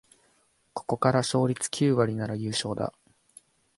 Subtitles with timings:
[0.73, 2.91] ここから勝率九割なら優勝だ